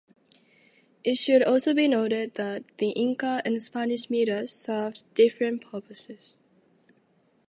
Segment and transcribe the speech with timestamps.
[1.03, 6.37] It should also be noted that the Inca and Spanish mitas served different purposes.